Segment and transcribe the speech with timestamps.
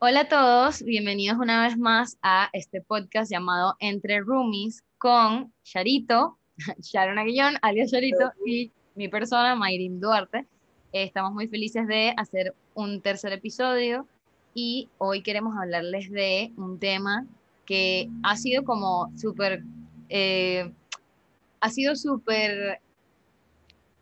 [0.00, 6.36] Hola a todos, bienvenidos una vez más a este podcast llamado Entre Roomies con Charito,
[6.80, 10.46] Sharon Aguillón, alias Charito, y mi persona, Mayrin Duarte.
[10.92, 14.06] Eh, estamos muy felices de hacer un tercer episodio
[14.52, 17.24] y hoy queremos hablarles de un tema
[17.64, 19.62] que ha sido como súper,
[20.08, 20.72] eh,
[21.60, 22.80] ha sido súper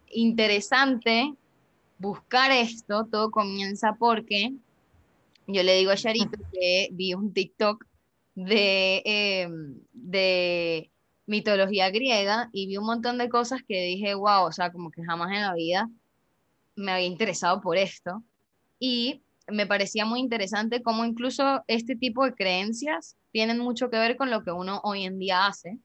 [0.08, 1.34] interesante
[1.98, 3.06] buscar esto.
[3.10, 4.54] Todo comienza porque
[5.52, 7.84] yo le digo a Charito que vi un TikTok
[8.34, 10.90] de, em, de
[11.26, 15.04] mitología griega y vi un montón de cosas que dije, wow, o sea, como que
[15.04, 15.88] jamás en la vida
[16.76, 18.22] me había interesado por esto.
[18.78, 24.16] Y me parecía muy interesante cómo incluso este tipo de creencias tienen mucho que ver
[24.16, 25.78] con lo que uno hoy en día hace.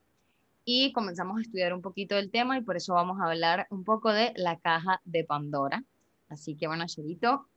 [0.66, 3.84] Y comenzamos a estudiar un poquito del tema y por eso vamos a hablar un
[3.84, 5.84] poco de la caja de Pandora.
[6.28, 7.48] Así que bueno, Charito,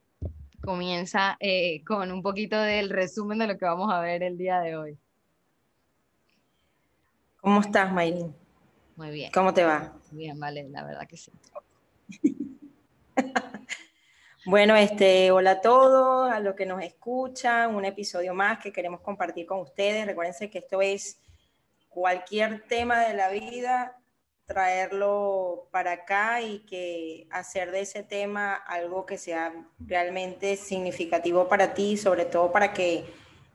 [0.60, 4.60] comienza eh, con un poquito del resumen de lo que vamos a ver el día
[4.60, 4.98] de hoy.
[7.40, 8.34] ¿Cómo estás, Mayrin?
[8.96, 9.32] Muy bien.
[9.32, 9.94] ¿Cómo te va?
[10.10, 11.32] Bien, vale, la verdad que sí.
[14.44, 19.00] bueno, este, hola a todos, a los que nos escuchan, un episodio más que queremos
[19.00, 20.06] compartir con ustedes.
[20.06, 21.18] Recuérdense que esto es
[21.88, 23.99] cualquier tema de la vida
[24.50, 31.72] traerlo para acá y que hacer de ese tema algo que sea realmente significativo para
[31.72, 33.04] ti, sobre todo para que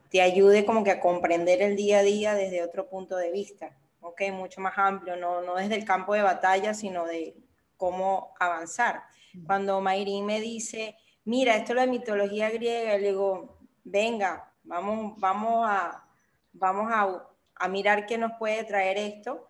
[0.08, 3.76] te ayude como que a comprender el día a día desde otro punto de vista,
[4.00, 4.22] ¿ok?
[4.32, 7.36] Mucho más amplio, no, no desde el campo de batalla, sino de
[7.76, 9.02] cómo avanzar.
[9.44, 15.66] Cuando Mayrin me dice, mira, esto es la mitología griega, le digo, venga, vamos, vamos,
[15.68, 16.08] a,
[16.54, 19.46] vamos a, a mirar qué nos puede traer esto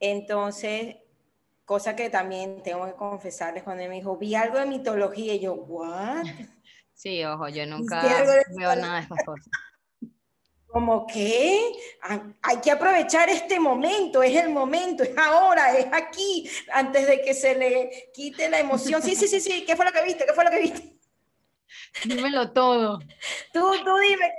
[0.00, 0.96] entonces,
[1.64, 5.54] cosa que también tengo que confesarles cuando me dijo, vi algo de mitología y yo,
[5.54, 6.24] ¿what?
[6.98, 8.02] Sí, ojo, yo nunca
[8.56, 9.46] veo nada de estas cosas.
[10.66, 16.50] Como que ah, hay que aprovechar este momento, es el momento, es ahora, es aquí,
[16.72, 19.00] antes de que se le quite la emoción.
[19.00, 20.26] Sí, sí, sí, sí, ¿qué fue lo que viste?
[20.26, 20.98] ¿Qué fue lo que viste?
[22.04, 22.98] Dímelo todo.
[23.52, 24.32] Tú, tú dime.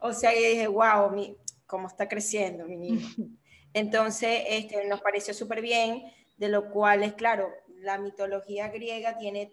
[0.00, 1.34] o sea, yo dije, wow, mi,
[1.70, 3.06] cómo está creciendo mi niño.
[3.72, 6.02] Entonces, este, nos pareció súper bien,
[6.36, 9.52] de lo cual es claro, la mitología griega tiene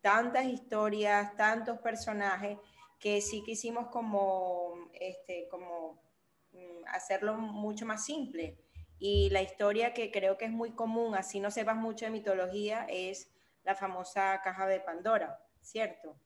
[0.00, 2.56] tantas historias, tantos personajes,
[3.00, 6.00] que sí quisimos como, este, como
[6.52, 8.56] mm, hacerlo mucho más simple.
[8.98, 12.86] Y la historia que creo que es muy común, así no sepas mucho de mitología,
[12.88, 13.28] es
[13.64, 16.16] la famosa caja de Pandora, ¿cierto?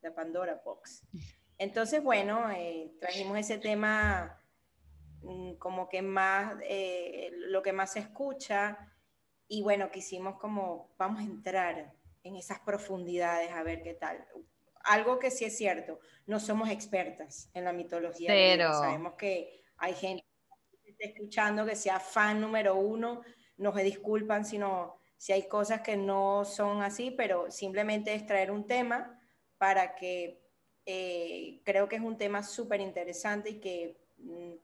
[0.00, 1.02] La Pandora Box.
[1.58, 4.39] Entonces, bueno, eh, trajimos ese tema
[5.58, 8.78] como que más, eh, lo que más se escucha.
[9.48, 11.92] Y bueno, quisimos como, vamos a entrar
[12.22, 14.24] en esas profundidades a ver qué tal.
[14.84, 18.28] Algo que sí es cierto, no somos expertas en la mitología.
[18.28, 18.72] Pero...
[18.72, 20.24] Sabemos que hay gente
[20.82, 23.22] que está escuchando que sea fan número uno,
[23.56, 28.50] no se disculpan sino si hay cosas que no son así, pero simplemente es traer
[28.50, 29.20] un tema
[29.58, 30.40] para que
[30.86, 33.99] eh, creo que es un tema súper interesante y que Mm,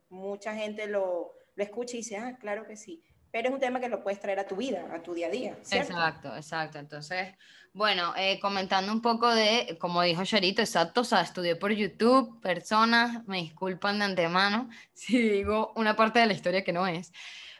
[0.09, 3.03] mucha gente lo, escucha y dice, ah, claro que sí.
[3.31, 5.29] Pero es un tema que lo puedes traer a tu vida, a tu día a
[5.29, 5.57] día.
[5.71, 6.79] Exacto, exacto.
[6.79, 7.35] Entonces,
[7.73, 12.41] bueno, eh, comentando un poco de, como dijo Charito, exacto, o sea, estudié por YouTube,
[12.41, 17.11] personas, me disculpan de antemano si digo una parte de la historia que no es.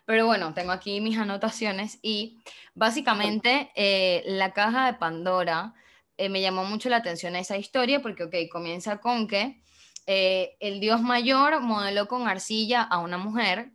[0.06, 2.40] Pero bueno, tengo aquí mis anotaciones y
[2.74, 5.74] básicamente eh, la caja de Pandora
[6.18, 9.62] eh, me llamó mucho la atención esa historia porque, ok, comienza con que
[10.07, 13.72] eh, el dios mayor modeló con arcilla a una mujer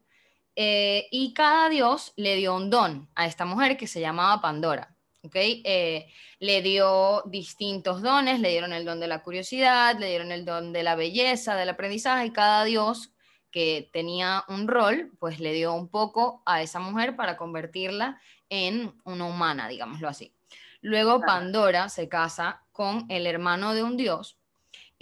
[0.56, 4.96] eh, y cada dios le dio un don a esta mujer que se llamaba Pandora.
[5.22, 5.62] ¿okay?
[5.66, 10.46] Eh, le dio distintos dones, le dieron el don de la curiosidad, le dieron el
[10.46, 13.12] don de la belleza, del aprendizaje, y cada dios
[13.50, 18.94] que tenía un rol, pues le dio un poco a esa mujer para convertirla en
[19.04, 20.34] una humana, digámoslo así.
[20.80, 24.38] Luego Pandora se casa con el hermano de un dios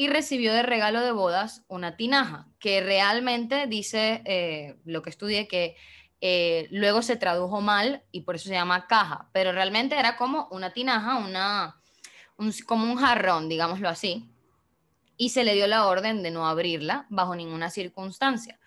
[0.01, 5.47] y recibió de regalo de bodas una tinaja, que realmente dice eh, lo que estudié
[5.47, 5.77] que
[6.23, 10.49] eh, luego se tradujo mal y por eso se llama caja, pero realmente era como
[10.53, 11.83] una tinaja, una,
[12.65, 14.27] como un jarrón, digámoslo así,
[15.19, 18.59] y se le dio la orden de no abrirla bajo ninguna circunstancia,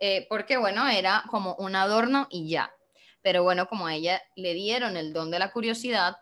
[0.00, 2.74] eh, porque bueno, era como un adorno y ya,
[3.22, 6.16] pero bueno, como a ella le dieron el don de la curiosidad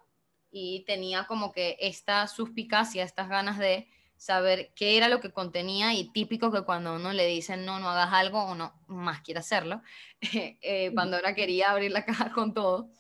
[0.50, 3.88] y tenía como que esta suspicacia, estas ganas de
[4.18, 7.88] saber qué era lo que contenía y típico que cuando uno le dicen no, no
[7.88, 9.82] hagas algo, uno más quiere hacerlo.
[10.60, 12.90] Eh, Pandora quería abrir la caja con todo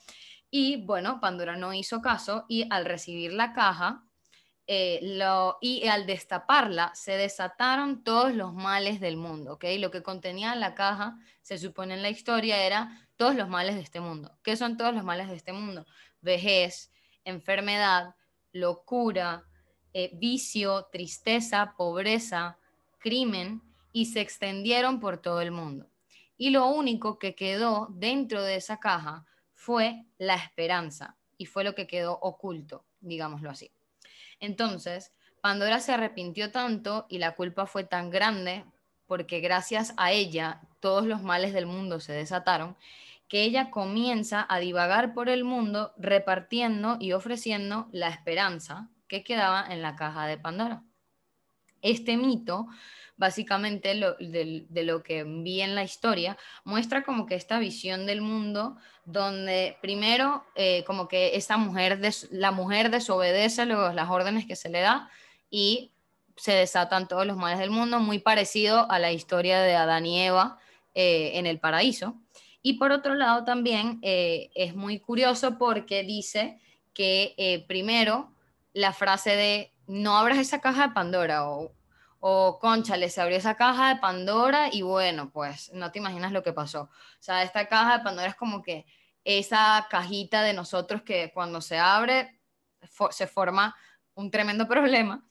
[0.50, 4.04] y bueno, Pandora no hizo caso y al recibir la caja,
[4.66, 9.64] eh, lo, y al destaparla se desataron todos los males del mundo, ¿ok?
[9.78, 13.82] Lo que contenía la caja, se supone en la historia, era todos los males de
[13.82, 14.38] este mundo.
[14.42, 15.86] ¿Qué son todos los males de este mundo?
[16.20, 16.92] Vejez,
[17.24, 18.14] enfermedad,
[18.52, 19.44] locura,
[19.92, 22.58] eh, vicio, tristeza, pobreza,
[22.98, 23.62] crimen,
[23.92, 25.86] y se extendieron por todo el mundo.
[26.36, 31.74] Y lo único que quedó dentro de esa caja fue la esperanza, y fue lo
[31.74, 33.70] que quedó oculto, digámoslo así.
[34.40, 38.64] Entonces, Pandora se arrepintió tanto y la culpa fue tan grande
[39.06, 42.76] porque gracias a ella todos los males del mundo se desataron,
[43.28, 49.66] que ella comienza a divagar por el mundo repartiendo y ofreciendo la esperanza que quedaba
[49.68, 50.82] en la caja de Pandora.
[51.82, 52.66] Este mito,
[53.16, 58.76] básicamente de, lo que vi en la historia, muestra como que esta visión del mundo
[59.04, 62.00] donde primero eh, como que esta mujer,
[62.30, 65.10] la mujer desobedece las órdenes que se le da
[65.50, 65.92] y
[66.36, 70.20] se desatan todos los males del mundo, muy parecido a la historia de Adán y
[70.20, 70.58] Eva
[70.94, 72.14] eh, en el paraíso.
[72.62, 76.60] Y por otro lado también eh, es muy curioso porque dice
[76.92, 78.32] que primero
[78.78, 81.74] la frase de no abras esa caja de Pandora o,
[82.20, 86.44] o concha, se abrió esa caja de Pandora y bueno, pues no te imaginas lo
[86.44, 86.82] que pasó.
[86.82, 88.86] O sea, esta caja de Pandora es como que
[89.24, 92.38] esa cajita de nosotros que cuando se abre
[93.10, 93.74] se forma
[94.14, 95.26] un tremendo problema.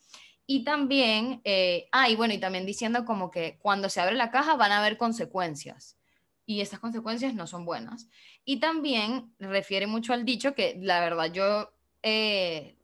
[0.46, 4.30] Y también, eh, ah, y bueno, y también diciendo como que cuando se abre la
[4.30, 5.98] caja van a haber consecuencias
[6.46, 8.10] y esas consecuencias no son buenas.
[8.44, 11.74] Y también refiere mucho al dicho que la verdad yo
[12.04, 12.77] eh,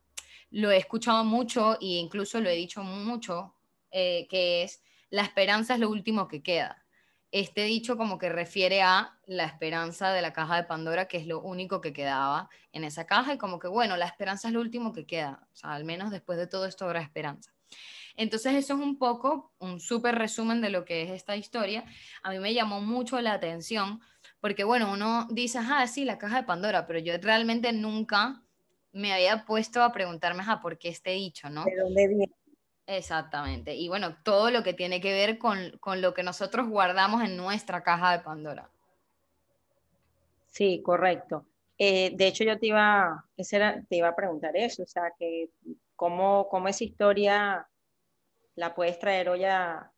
[0.53, 3.55] lo he escuchado mucho e incluso lo he dicho mucho,
[3.91, 6.83] eh, que es la esperanza es lo último que queda
[7.33, 11.25] este dicho como que refiere a la esperanza de la caja de Pandora, que es
[11.25, 14.61] lo único que quedaba en esa caja, y como que, bueno, la esperanza es lo
[14.61, 17.51] último que queda, o sea, al menos después de todo esto habrá esperanza.
[18.15, 21.83] Entonces eso es un poco un súper resumen de lo que es esta historia.
[22.21, 23.99] A mí me llamó mucho la atención,
[24.39, 28.42] porque bueno, uno dice, ah, sí, la caja de Pandora, pero yo realmente nunca
[28.93, 31.65] me había puesto a preguntarme, ah, ¿por qué este dicho, no?
[31.65, 32.31] ¿De dónde viene?
[32.85, 33.75] Exactamente.
[33.75, 37.81] Y bueno, todo lo que tiene que ver con, lo que nosotros guardamos en nuestra
[37.81, 38.69] caja de Pandora.
[40.49, 41.45] Sí, correcto.
[41.77, 45.49] Eh, de hecho, yo te iba, te iba a preguntar eso, o sea, que
[45.95, 47.67] cómo, cómo esa historia
[48.55, 49.89] la puedes traer hoy a,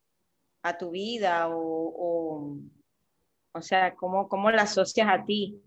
[0.80, 2.58] tu vida o,
[3.52, 5.62] o, sea, ¿cómo, cómo la asocias a ti.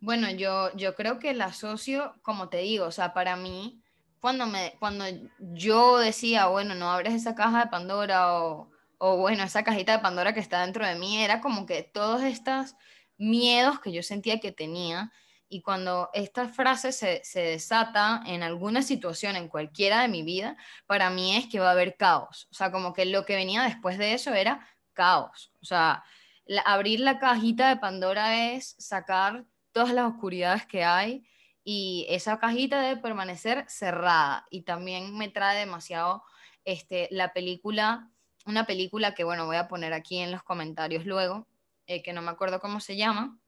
[0.00, 3.82] Bueno, yo, yo creo que la asocio, como te digo, o sea, para mí
[4.20, 5.04] cuando, me, cuando
[5.38, 10.02] yo decía, bueno, no abres esa caja de Pandora o, o, bueno, esa cajita de
[10.02, 12.74] Pandora que está dentro de mí, era como que todos estos
[13.16, 15.12] miedos que yo sentía que tenía.
[15.48, 20.56] Y cuando esta frase se, se desata en alguna situación, en cualquiera de mi vida,
[20.86, 22.48] para mí es que va a haber caos.
[22.50, 25.52] O sea, como que lo que venía después de eso era caos.
[25.62, 26.04] O sea,
[26.66, 29.44] abrir la cajita de Pandora es sacar
[29.78, 31.24] todas las oscuridades que hay,
[31.62, 34.44] y esa cajita debe permanecer cerrada.
[34.50, 36.24] Y también me trae demasiado
[36.64, 38.10] este, la película,
[38.44, 41.46] una película que, bueno, voy a poner aquí en los comentarios luego,
[41.86, 43.38] eh, que no me acuerdo cómo se llama,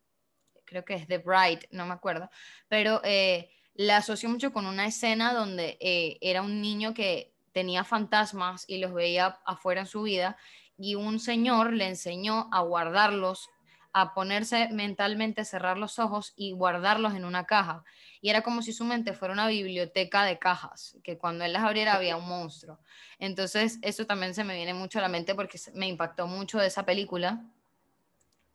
[0.66, 2.30] creo que es The Bride, no me acuerdo,
[2.68, 7.82] pero eh, la asocio mucho con una escena donde eh, era un niño que tenía
[7.82, 10.36] fantasmas y los veía afuera en su vida
[10.78, 13.50] y un señor le enseñó a guardarlos
[13.92, 17.84] a ponerse mentalmente, cerrar los ojos y guardarlos en una caja.
[18.20, 21.64] Y era como si su mente fuera una biblioteca de cajas, que cuando él las
[21.64, 22.78] abriera había un monstruo.
[23.18, 26.68] Entonces, eso también se me viene mucho a la mente porque me impactó mucho de
[26.68, 27.44] esa película,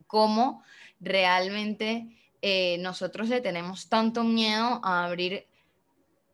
[0.08, 0.64] cómo
[1.00, 2.08] realmente
[2.42, 5.48] eh, nosotros le tenemos tanto miedo a abrir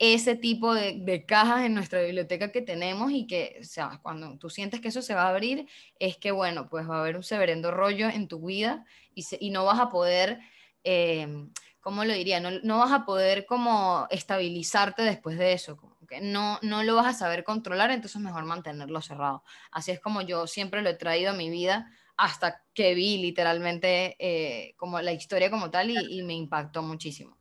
[0.01, 4.49] ese tipo de, cajas en nuestra biblioteca que tenemos y que, o sea, cuando tú
[4.49, 5.67] sientes que eso se va a abrir,
[5.99, 9.51] es que, bueno, pues va a haber un severendo rollo en tu vida y, y
[9.51, 10.39] no vas a poder,
[10.83, 11.45] eh,
[11.81, 12.39] ¿cómo lo diría?
[12.39, 16.95] No, no, vas a poder como estabilizarte después de eso, como que no, no lo
[16.95, 19.43] vas a saber controlar, entonces mejor mantenerlo cerrado.
[19.69, 24.15] Así es como yo siempre lo he traído a mi vida hasta que vi literalmente
[24.17, 27.37] eh, como la historia como tal y, y me impactó muchísimo.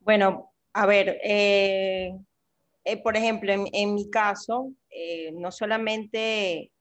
[0.00, 2.16] Bueno, a ver, eh,
[2.84, 6.72] eh, por ejemplo, en, mi caso, eh, no solamente,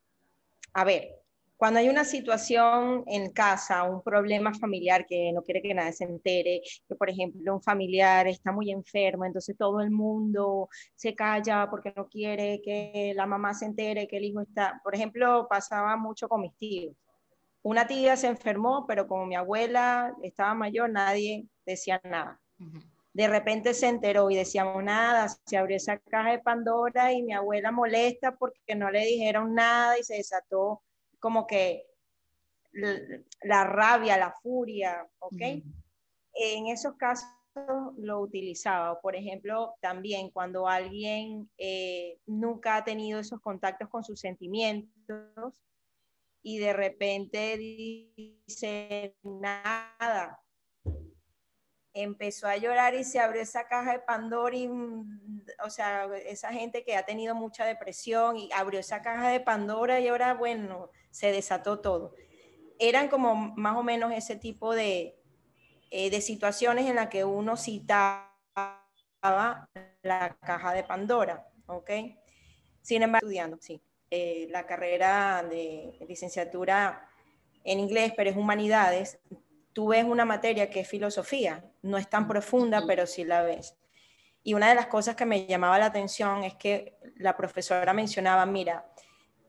[0.74, 1.10] a ver,
[1.58, 6.06] cuando hay una situación en casa, un problema familiar que no quiere que nadie se
[6.06, 11.70] entere, que por ejemplo un familiar está muy enfermo, entonces todo el mundo se calla
[11.70, 15.96] porque no quiere que la mamá se entere que el hijo está, por ejemplo, pasaba
[15.98, 16.96] mucho con mis tíos.
[17.64, 22.42] Una tía se enfermó, pero como mi abuela estaba mayor, nadie decía nada.
[23.14, 27.34] De repente se enteró y decíamos nada, se abrió esa caja de Pandora y mi
[27.34, 30.82] abuela molesta porque no le dijeron nada y se desató
[31.20, 31.86] como que
[33.42, 35.42] la rabia, la furia, ¿ok?
[36.34, 37.28] En esos casos
[37.98, 39.02] lo utilizaba.
[39.02, 45.62] Por ejemplo, también cuando alguien eh, nunca ha tenido esos contactos con sus sentimientos
[46.42, 50.41] y de repente dice nada,
[51.94, 56.84] empezó a llorar y se abrió esa caja de Pandora mm, o sea, esa gente
[56.84, 61.32] que ha tenido mucha depresión y abrió esa caja de Pandora y ahora, bueno, se
[61.32, 62.16] desató todo.
[62.80, 65.16] Eran como más o menos ese tipo de,
[65.92, 68.32] eh, de situaciones en las que uno citaba
[70.02, 71.92] la caja de Pandora, ¿ok?
[72.82, 77.08] Sin embargo, estudiando, sí, eh, la carrera de licenciatura
[77.64, 79.20] en inglés, pero es humanidades,
[79.74, 83.76] tú ves una materia que es filosofía, no es tan profunda, pero sí la ves.
[84.44, 88.46] Y una de las cosas que me llamaba la atención es que la profesora mencionaba,
[88.46, 88.86] mira,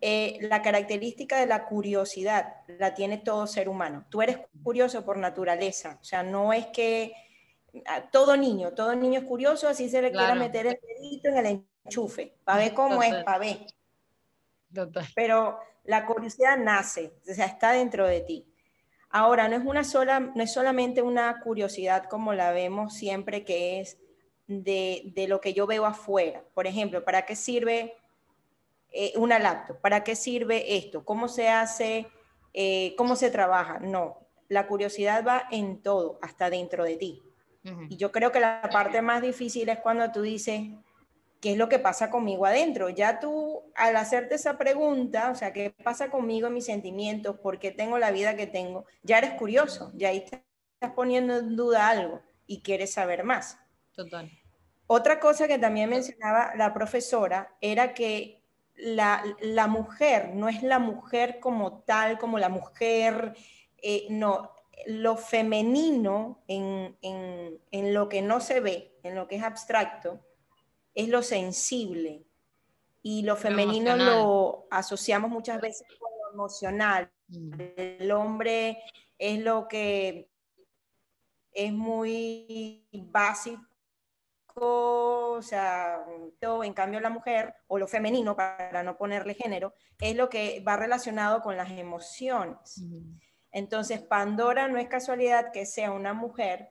[0.00, 4.04] eh, la característica de la curiosidad la tiene todo ser humano.
[4.10, 7.14] Tú eres curioso por naturaleza, o sea, no es que
[8.10, 11.64] todo niño, todo niño es curioso, así se le quiera meter el dedito en el
[11.84, 13.66] enchufe, para ver cómo es, para ver.
[15.14, 18.51] Pero la curiosidad nace, o sea, está dentro de ti.
[19.14, 23.80] Ahora, no es, una sola, no es solamente una curiosidad como la vemos siempre, que
[23.80, 23.98] es
[24.46, 26.42] de, lo que yo veo afuera.
[26.54, 27.94] Por ejemplo, ¿para qué sirve
[28.90, 29.78] eh, una laptop?
[29.82, 31.04] ¿Para qué sirve esto?
[31.04, 32.08] ¿Cómo se hace?
[32.54, 33.78] Eh, ¿Cómo se trabaja?
[33.80, 37.22] No, la curiosidad va en todo, hasta dentro de ti.
[37.88, 40.62] Y yo creo que la parte más difícil es cuando tú dices,
[41.42, 42.88] qué es lo que pasa conmigo adentro.
[42.88, 47.36] Ya tú, al hacerte esa pregunta, o sea, ¿qué pasa conmigo en mis sentimientos?
[47.40, 48.86] ¿Por qué tengo la vida que tengo?
[49.02, 53.58] Ya eres curioso, ya ahí estás poniendo en duda algo y quieres saber más.
[53.92, 54.30] Total.
[54.86, 58.44] Otra cosa que también mencionaba la profesora era que
[58.76, 63.34] la, la mujer no es la mujer como tal, como la mujer,
[63.82, 64.52] eh, no,
[64.86, 70.20] lo femenino en, en, en lo que no se ve, en lo que es abstracto,
[70.94, 72.24] es lo sensible
[73.02, 77.10] y lo femenino lo, asociamos muchas veces con lo emocional.
[77.28, 77.52] Mm.
[77.76, 78.82] El hombre
[79.18, 80.28] es lo que
[81.52, 83.62] es muy básico,
[84.54, 86.04] o sea,
[86.40, 90.76] en cambio la mujer, o lo femenino, para no ponerle género, es lo que va
[90.76, 92.78] relacionado con las emociones.
[92.78, 93.18] Mm.
[93.52, 96.70] Entonces, Pandora no es casualidad que sea una mujer,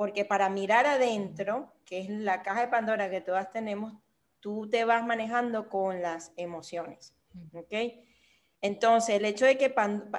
[0.00, 3.92] porque para mirar adentro, que es la caja de Pandora que todas tenemos,
[4.40, 7.14] tú te vas manejando con las emociones.
[7.52, 8.00] ¿Ok?
[8.62, 9.74] Entonces, el hecho de que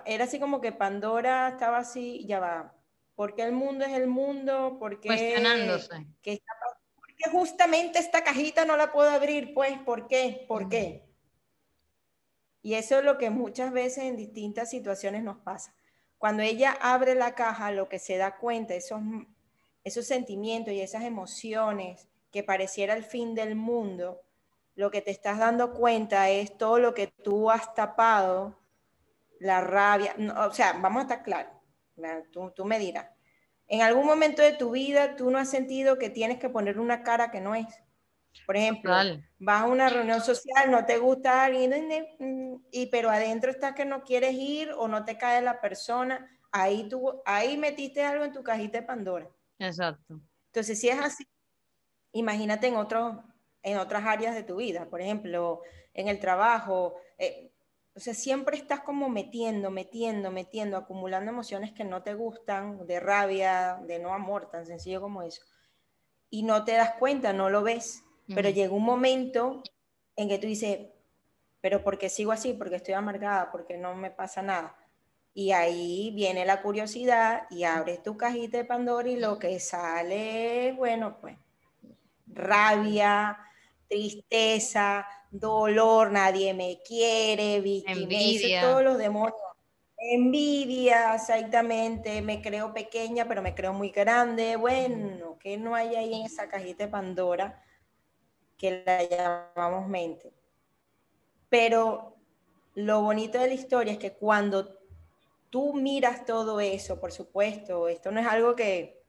[0.06, 2.76] era así como que Pandora estaba así, ya va.
[3.16, 4.78] ¿Por qué el mundo es el mundo?
[4.78, 6.06] ¿Por qué, Cuestionándose.
[6.22, 9.52] porque justamente esta cajita no la puedo abrir?
[9.56, 10.46] Pues, ¿por qué?
[10.48, 11.10] ¿Por qué?
[12.62, 15.74] Y eso es lo que muchas veces en distintas situaciones nos pasa.
[16.20, 19.02] Cuando ella abre la caja, lo que se da cuenta, esos
[19.84, 24.22] esos sentimientos y esas emociones que pareciera el fin del mundo,
[24.76, 28.60] lo que te estás dando cuenta es todo lo que tú has tapado,
[29.40, 31.54] la rabia, o sea, vamos a estar claros,
[32.32, 33.10] tú, tú me dirás,
[33.68, 37.04] en algún momento de tu vida tú no has sentido que tienes que poner una
[37.04, 37.68] cara que no es.
[38.46, 38.94] Por ejemplo,
[39.40, 41.74] vas a una reunión social, no te gusta alguien,
[42.72, 46.88] y, pero adentro estás que no quieres ir o no te cae la persona, ahí,
[46.88, 49.30] tú, ahí metiste algo en tu cajita de Pandora.
[49.62, 50.20] Exacto.
[50.48, 51.24] Entonces, si es así,
[52.13, 53.18] imagínate en, otros,
[53.63, 55.62] en otras áreas de tu vida, por ejemplo,
[55.94, 56.96] en el trabajo.
[57.18, 57.51] Eh,
[57.94, 63.00] o sea, siempre estás como metiendo, metiendo, metiendo, acumulando emociones que no te gustan, de
[63.00, 65.44] rabia, de no amor, tan sencillo como eso.
[66.30, 68.03] Y no te das cuenta, no lo ves.
[68.34, 69.62] Pero llega un momento
[70.15, 70.88] en que tú dices,
[71.60, 72.53] pero ¿por qué sigo así?
[72.53, 74.75] Porque estoy amargada, porque no me pasa nada.
[75.34, 80.74] Y ahí viene la curiosidad y abres tu cajita de Pandora y lo que sale,
[80.78, 81.38] bueno, pues
[82.28, 83.38] rabia,
[83.88, 87.56] tristeza, dolor, nadie me quiere,
[87.88, 89.36] envidia, todos los demonios.
[89.98, 94.56] Envidia, exactamente, me creo pequeña, pero me creo muy grande.
[94.56, 97.64] Bueno, que no hay ahí en esa cajita de Pandora
[98.58, 100.34] que la llamamos mente.
[101.50, 102.16] Pero
[102.76, 104.81] lo bonito de la historia es que cuando
[105.51, 109.03] tú miras todo eso, por supuesto, esto no es algo que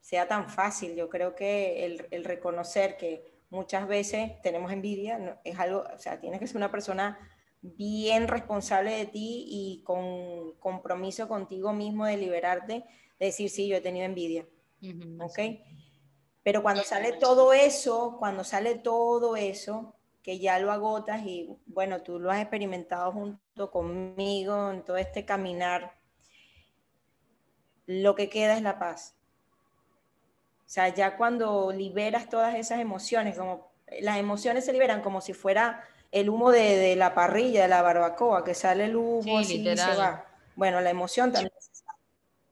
[0.00, 0.94] sea tan fácil.
[0.94, 6.40] Yo creo que el, reconocer que muchas veces tenemos envidia es algo, o sea, tienes
[6.40, 7.18] que ser una persona
[7.62, 12.84] bien responsable de ti y con compromiso contigo mismo de liberarte,
[13.18, 14.46] de decir, sí, yo he tenido envidia.
[15.20, 15.38] ¿Ok?
[16.42, 19.95] Pero cuando sale todo eso, cuando sale todo eso,
[20.26, 25.24] que ya lo agotas y bueno, tú lo has experimentado junto conmigo en todo este
[25.24, 25.94] caminar,
[27.86, 29.14] lo que queda es la paz.
[30.66, 35.32] O sea, ya cuando liberas todas esas emociones, como las emociones se liberan como si
[35.32, 39.76] fuera el humo de, la parrilla, de la barbacoa, que sale el humo y se
[39.76, 40.26] va.
[40.56, 41.52] Bueno, la emoción también.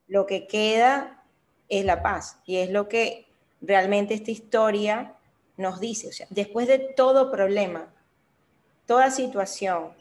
[0.06, 1.24] Lo que queda
[1.68, 3.26] es la paz y es lo que
[3.60, 5.13] realmente esta historia
[5.56, 6.08] nos dice.
[6.08, 7.92] O sea, después de todo problema,
[8.86, 9.92] toda situación,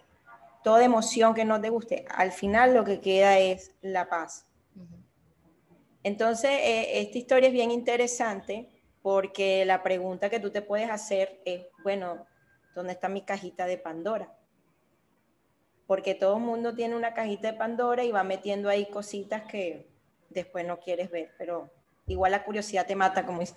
[0.63, 4.45] toda emoción que no te guste, al final lo que queda es la paz.
[6.03, 8.69] Entonces, eh, esta historia es bien interesante
[9.01, 12.25] porque la pregunta que tú te puedes hacer es, bueno,
[12.75, 14.33] ¿dónde está mi cajita de Pandora?
[15.88, 19.88] Porque todo el mundo tiene una cajita de Pandora y va metiendo ahí cositas que
[20.29, 21.69] después no quieres ver, pero
[22.07, 23.55] igual la curiosidad te mata, como dice.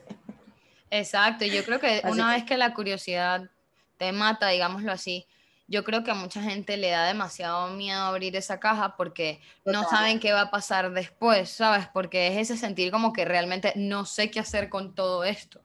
[0.90, 3.50] Exacto, yo creo que una vez que la curiosidad
[3.96, 5.26] te mata, digámoslo así,
[5.68, 9.82] yo creo que a mucha gente le da demasiado miedo abrir esa caja porque no
[9.84, 11.88] saben qué va a pasar después, ¿sabes?
[11.92, 15.60] Porque es ese sentir como que realmente no sé qué hacer con todo esto.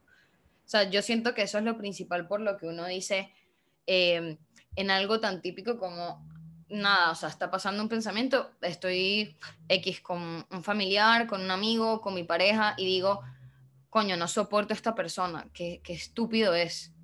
[0.64, 3.32] O sea, yo siento que eso es lo principal por lo que uno dice
[3.86, 4.38] em,
[4.74, 6.26] en algo tan típico como,
[6.68, 9.36] nada, o sea, está pasando un pensamiento, estoy
[9.68, 13.22] X con un familiar, con un amigo, con mi pareja y digo,
[13.92, 16.94] coño, no soporto a esta persona, qué, qué estúpido es.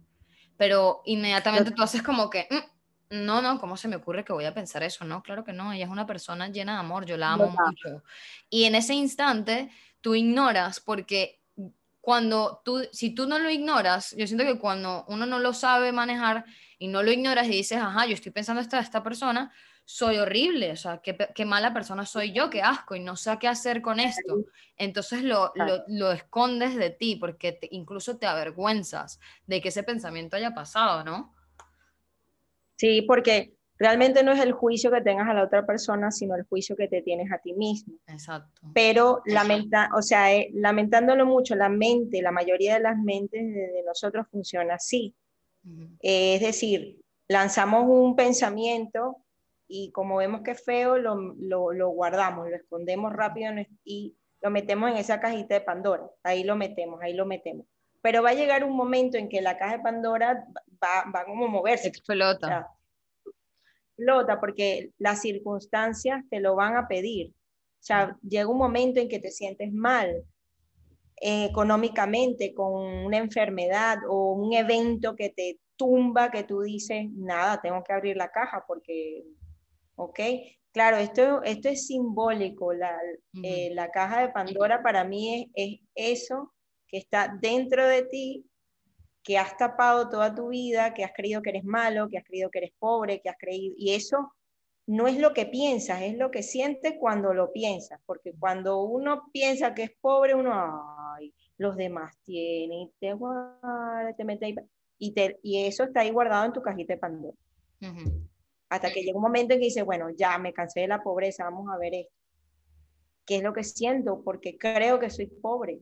[0.56, 4.46] Pero inmediatamente tú haces como que, mm, no, no, ¿cómo se me ocurre que voy
[4.46, 5.04] a pensar eso?
[5.04, 8.02] No, claro que no, ella es una persona llena de amor, yo la amo mucho.
[8.48, 11.42] Y en ese instante tú ignoras porque
[12.00, 15.92] cuando tú, si tú no lo ignoras, yo siento que cuando uno no lo sabe
[15.92, 16.46] manejar
[16.78, 19.52] y no lo ignoras y dices, ajá, yo estoy pensando esta, esta persona,
[19.90, 23.38] soy horrible, o sea, qué, qué, mala persona soy yo, qué asco, y no sé
[23.40, 24.44] qué hacer con esto.
[24.76, 30.36] Entonces lo, lo, lo escondes de ti porque incluso te avergüenzas de que ese pensamiento
[30.36, 31.34] haya pasado, ¿no?
[32.76, 36.42] Sí, porque realmente no es el juicio que tengas a la otra persona, sino el
[36.44, 37.94] juicio que te tienes a ti mismo.
[38.08, 38.60] Exacto.
[38.74, 43.82] Pero lamenta, o sea, eh, lamentándolo mucho, la mente, la mayoría de las mentes de,
[43.86, 45.14] nosotros funciona así.
[46.00, 49.24] Eh, es decir, lanzamos un pensamiento
[49.68, 53.52] y como vemos que es feo, lo, lo, lo, guardamos, lo escondemos rápido
[53.84, 56.08] y lo metemos en esa cajita de Pandora.
[56.22, 57.66] Ahí lo metemos, ahí lo metemos.
[58.00, 60.46] Pero va a llegar un momento en que la caja de Pandora
[60.82, 61.88] va, va como a moverse.
[61.88, 62.68] Explota.
[63.96, 67.30] explota porque las circunstancias te lo van a pedir.
[67.30, 70.24] O sea, llega un momento en que te sientes mal
[71.20, 77.60] eh, económicamente con una enfermedad o un evento que te tumba, que tú dices, nada,
[77.60, 79.24] tengo que abrir la caja porque,
[79.98, 80.20] ¿ok?
[80.72, 82.72] Claro, esto, esto es simbólico.
[82.72, 82.96] La,
[83.42, 86.54] eh, la caja de Pandora para mí es, es eso
[86.86, 88.46] que está dentro de ti
[89.22, 92.50] que has tapado toda tu vida, que has creído que eres malo, que has creído
[92.50, 94.32] que eres pobre, que has creído, y eso
[94.86, 99.28] no es lo que piensas, es lo que sientes cuando lo piensas, porque cuando uno
[99.30, 100.50] piensa que es pobre, uno,
[101.14, 104.54] ay, los demás tienen, y te guarda, te mete ahí,
[104.96, 107.36] y, te, y eso está ahí guardado en tu cajita de Pandora.
[108.68, 111.44] Hasta que llega un momento en que dices, bueno, ya me cansé de la pobreza,
[111.44, 112.14] vamos a ver esto.
[113.24, 114.22] ¿Qué es lo que siento?
[114.24, 115.80] Porque creo que soy pobre.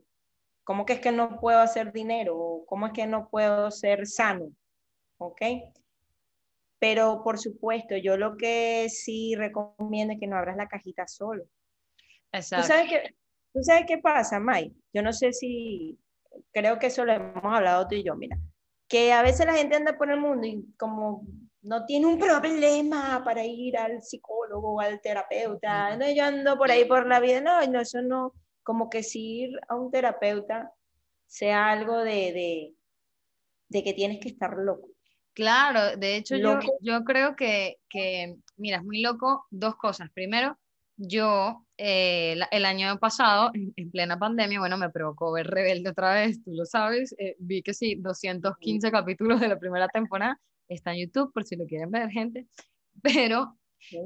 [0.65, 2.65] ¿Cómo que es que no puedo hacer dinero?
[2.67, 4.51] ¿Cómo es que no puedo ser sano?
[5.19, 5.41] ¿Ok?
[6.79, 11.45] Pero por supuesto, yo lo que sí recomiendo es que no abras la cajita solo.
[12.33, 12.67] Exacto.
[12.67, 13.17] ¿Tú sabes qué,
[13.53, 14.73] ¿tú sabes qué pasa, May?
[14.93, 15.99] Yo no sé si,
[16.53, 18.37] creo que eso lo hemos hablado tú y yo, mira,
[18.89, 21.23] que a veces la gente anda por el mundo y como
[21.67, 26.71] no tiene un problema para ir al psicólogo o al terapeuta, no, yo ando por
[26.71, 30.73] ahí por la vida, no, no, eso no, como que si ir a un terapeuta
[31.27, 32.73] sea algo de,
[33.69, 34.89] de, que tienes que estar loco.
[35.33, 40.09] Claro, de hecho yo, yo, creo que, que, mira, es muy loco dos cosas.
[40.15, 40.57] Primero,
[40.97, 46.43] yo eh, el año pasado, en, plena pandemia, bueno, me provocó ver Rebelde otra vez,
[46.45, 51.07] tú lo sabes, eh, vi que sí, 215 capítulos de la primera temporada, está en
[51.07, 52.47] YouTube por si lo quieren ver gente,
[53.03, 53.57] pero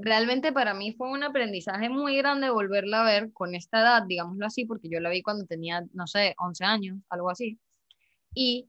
[0.02, 4.46] Realmente para mí fue un aprendizaje muy grande volverla a ver con esta edad, digámoslo
[4.46, 7.58] así, porque yo la vi cuando tenía, no sé, 11 años, algo así.
[8.34, 8.68] Y,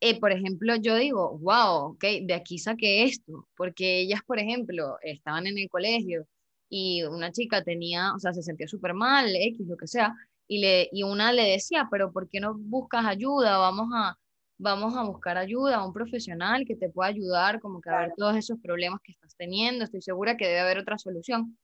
[0.00, 4.98] eh, por ejemplo, yo digo, wow, ok, de aquí saqué esto, porque ellas, por ejemplo,
[5.02, 6.26] estaban en el colegio
[6.68, 10.14] y una chica tenía, o sea, se sentía súper mal, X, lo que sea,
[10.48, 13.58] y, le, y una le decía, pero ¿por qué no buscas ayuda?
[13.58, 14.18] Vamos a,
[14.58, 18.12] vamos a buscar ayuda, a un profesional que te pueda ayudar como que a ver
[18.16, 21.58] todos esos problemas que estás teniendo, estoy segura que debe haber otra solución.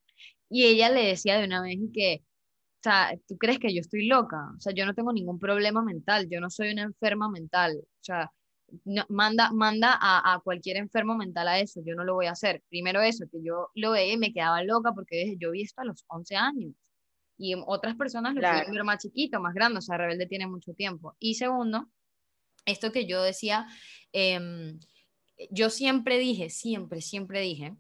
[0.49, 2.23] Y ella le decía de una vez que,
[2.83, 6.29] sea, tú crees que yo estoy loca, o sea, yo no tengo ningún problema mental,
[6.31, 8.31] yo no soy una enferma mental, o sea,
[9.09, 12.63] manda, manda a, a, cualquier enfermo mental a eso, yo no lo voy a hacer.
[12.69, 15.85] Primero eso, que yo lo veía y me quedaba loca porque yo vi esto a
[15.85, 16.73] los 11 años
[17.39, 18.73] y otras personas lo claro.
[18.73, 21.17] ver más chiquito, más grande, o sea, Rebelde tiene mucho tiempo.
[21.19, 21.89] Y segundo,
[22.65, 23.67] esto que yo decía,
[24.13, 24.79] eh,
[25.51, 27.75] yo siempre dije, siempre, siempre dije,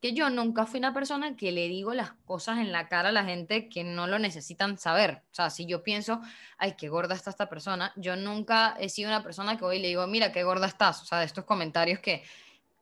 [0.00, 3.12] que yo nunca fui una persona que le digo las cosas en la cara a
[3.12, 5.22] la gente que no lo necesitan saber.
[5.32, 6.20] O sea, si yo pienso,
[6.56, 9.88] ay, qué gorda está esta persona, yo nunca he sido una persona que hoy le
[9.88, 11.02] digo, mira, qué gorda estás.
[11.02, 12.22] O sea, de estos comentarios que,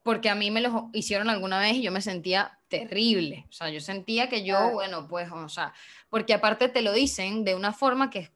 [0.02, 3.46] porque a mí me los hicieron alguna vez y yo me sentía terrible.
[3.48, 5.72] O sea, yo sentía que yo, bueno, pues, o sea,
[6.10, 8.30] porque aparte te lo dicen de una forma que,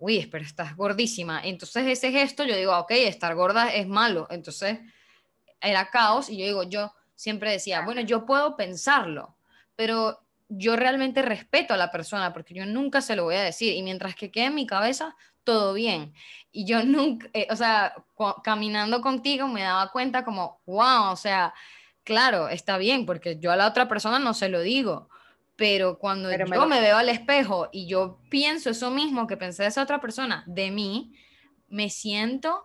[0.00, 1.40] uy, pero estás gordísima.
[1.44, 4.26] Entonces ese gesto yo digo, ok, estar gorda es malo.
[4.30, 4.80] Entonces
[5.60, 9.36] era caos y yo digo, yo siempre decía, bueno, yo puedo pensarlo,
[9.76, 13.74] pero yo realmente respeto a la persona porque yo nunca se lo voy a decir
[13.74, 16.14] y mientras que quede en mi cabeza, todo bien.
[16.50, 17.94] Y yo nunca, eh, o sea,
[18.42, 21.52] caminando contigo me daba cuenta como, wow, o sea,
[22.04, 25.10] claro, está bien porque yo a la otra persona no se lo digo,
[25.60, 29.64] pero cuando yo me, me veo al espejo y yo pienso eso mismo que pensé
[29.64, 31.12] de esa otra persona, de mí,
[31.68, 32.64] me siento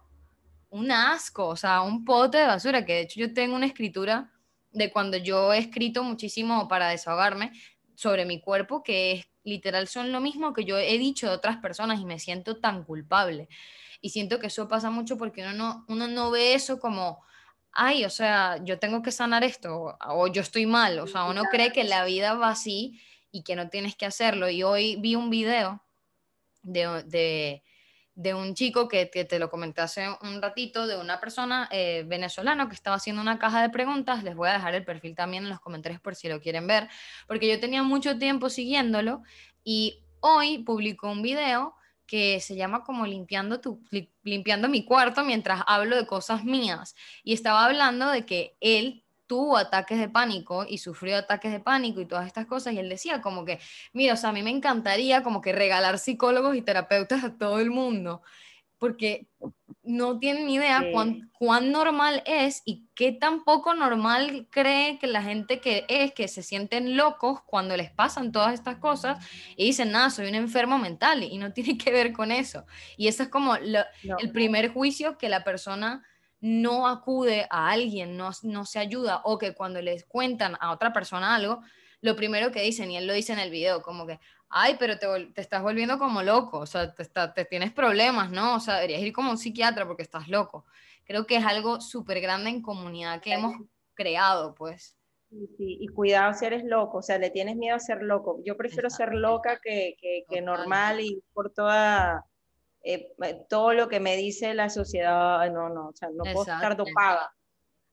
[0.69, 4.31] un asco, o sea, un pote de basura, que de hecho yo tengo una escritura
[4.71, 7.51] de cuando yo he escrito muchísimo para desahogarme
[7.95, 11.57] sobre mi cuerpo, que es literal son lo mismo que yo he dicho de otras
[11.57, 13.49] personas y me siento tan culpable.
[13.99, 17.25] Y siento que eso pasa mucho porque uno no, uno no ve eso como,
[17.75, 21.43] ay, o sea, yo tengo que sanar esto, o, yo estoy mal, o sea, uno
[21.51, 22.99] cree que la vida va así
[23.31, 24.49] y que no tienes que hacerlo.
[24.49, 25.83] Y hoy vi un video
[26.63, 27.61] de
[28.15, 32.69] de un chico que, te lo comenté hace un ratito, de una persona eh, venezolana
[32.69, 34.23] que estaba haciendo una caja de preguntas.
[34.23, 36.87] Les voy a dejar el perfil también en los comentarios por si lo quieren ver,
[37.27, 39.21] porque yo tenía mucho tiempo siguiéndolo
[39.65, 43.81] y hoy publicó un video que se llama como limpiando, tu,
[44.23, 46.95] limpiando mi cuarto mientras hablo de cosas mías.
[47.23, 51.99] Y estaba hablando de que él tuvo ataques de pánico y sufrió ataques de pánico
[51.99, 53.59] y todas estas cosas y él decía como que,
[53.93, 57.59] mira, o sea, a mí me encantaría como que regalar psicólogos y terapeutas a todo
[57.59, 58.21] el mundo,
[58.77, 59.27] porque
[59.85, 65.07] no tienen ni idea cuán, cuán, normal es y qué tan poco normal cree que
[65.07, 69.65] la gente que es, que se sienten locos cuando les pasan todas estas cosas y
[69.65, 72.65] dicen, nada, soy un enfermo mental y no tiene que ver con eso.
[72.97, 76.03] Y eso es como el primer juicio que la persona
[76.41, 80.93] no acude a alguien, no, no se ayuda, o que cuando les cuentan a otra
[80.93, 81.61] persona algo,
[82.05, 84.97] lo primero que dicen, y él lo dice en el video, como que, ay, pero
[84.97, 88.55] te, te estás volviendo como loco, o sea, te, te, tienes problemas, ¿no?
[88.55, 90.65] O sea, deberías ir como un psiquiatra porque estás loco.
[91.03, 93.55] Creo que es algo súper grande en comunidad que hemos
[93.93, 94.95] creado, pues.
[95.29, 98.39] Sí, y cuidado si eres loco, o sea, le tienes miedo a ser loco.
[98.45, 102.25] Yo prefiero ser loca que, que, que normal y por toda
[102.83, 103.11] eh,
[103.49, 107.33] todo lo que me dice la sociedad, no, no, o sea, no puedo estar dopada.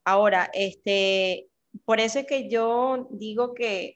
[0.05, 1.48] Ahora, este,
[1.85, 3.93] por eso es que yo digo que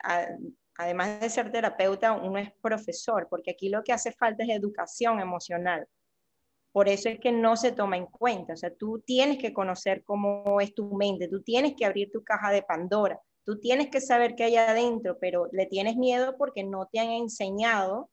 [0.77, 5.21] además de ser terapeuta, uno es profesor, porque aquí lo que hace falta es educación
[5.21, 5.87] emocional.
[6.73, 8.53] Por eso es que no se toma en cuenta.
[8.53, 12.23] O sea, tú tienes que conocer cómo es tu mente, tú tienes que abrir tu
[12.23, 16.65] caja de Pandora, tú tienes que saber qué hay adentro, pero le tienes miedo porque
[16.65, 18.11] no te han enseñado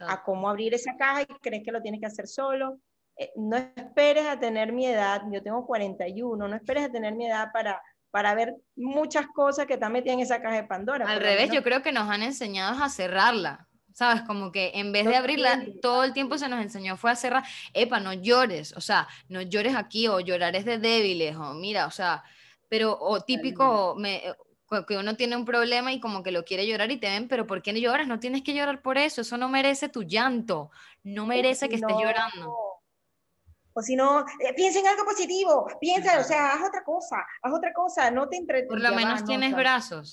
[0.00, 2.78] a cómo abrir esa caja y crees que lo tienes que hacer solo.
[3.16, 7.26] Eh, no esperes a tener mi edad, yo tengo 41, no esperes a tener mi
[7.26, 11.08] edad para, para ver muchas cosas que están metidas en esa caja de Pandora.
[11.08, 13.66] Al revés, yo creo que nos han enseñado a cerrarla.
[13.94, 14.22] ¿Sabes?
[14.22, 17.44] Como que en vez de abrirla, todo el tiempo se nos enseñó fue a cerrar,
[17.74, 21.86] epa, no llores, o sea, no llores aquí, o llorar es de débiles, o mira,
[21.86, 22.24] o sea,
[22.70, 24.22] pero, o típico, me,
[24.88, 27.46] que uno tiene un problema y como que lo quiere llorar y te ven, pero
[27.46, 28.08] ¿por qué no lloras?
[28.08, 30.70] No tienes que llorar por eso, eso no merece tu llanto,
[31.02, 32.71] no merece que estés llorando.
[33.74, 37.52] O si no, eh, piensa en algo positivo, piensa, o sea, haz otra cosa, haz
[37.52, 38.68] otra cosa, no te entretengas.
[38.68, 40.12] Por lo menos tienes brazos.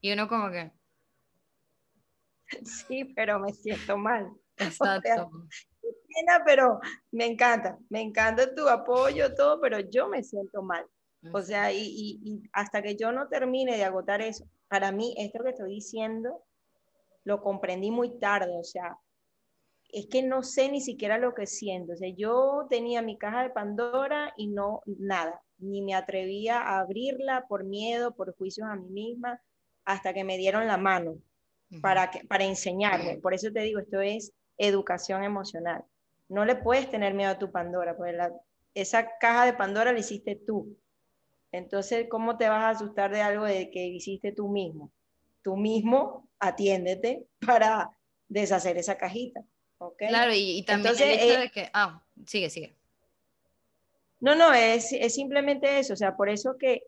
[0.00, 0.72] Y uno como que...
[2.64, 4.30] Sí, pero me siento mal.
[4.56, 5.30] Exacto.
[6.46, 6.80] pero
[7.12, 10.86] me encanta, me encanta tu apoyo, todo, pero yo me siento mal.
[11.32, 15.50] O sea, y, hasta que yo no termine de agotar eso, para mí esto que
[15.50, 16.44] estoy diciendo
[17.24, 18.96] lo comprendí muy tarde, o sea,
[19.88, 21.92] es que no sé ni siquiera lo que siento.
[21.92, 26.80] O sea, yo tenía mi caja de Pandora y no nada, ni me atrevía a
[26.80, 29.40] abrirla por miedo, por juicios a mí misma,
[29.84, 31.16] hasta que me dieron la mano
[31.80, 33.18] para, que, para enseñarme.
[33.18, 35.84] Por eso te digo, esto es educación emocional.
[36.28, 38.18] No le puedes tener miedo a tu Pandora, porque
[38.74, 40.76] esa caja de Pandora la hiciste tú.
[41.50, 44.92] Entonces, ¿cómo te vas a asustar de algo de que hiciste tú mismo?
[45.40, 47.98] Tú mismo atiéndete para,
[48.28, 49.42] deshacer esa cajita.
[49.78, 50.08] ¿Okay?
[50.08, 51.70] Claro, y, también el hecho eh, de que...
[51.72, 52.74] Ah, sigue, sigue.
[54.20, 56.82] No, no, es, es simplemente eso, o sea, por eso que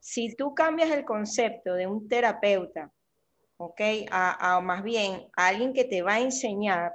[0.00, 2.92] si tú cambias el concepto de un terapeuta,
[3.56, 3.80] ¿ok?
[4.10, 6.92] A, a, más bien a alguien que te va a enseñar,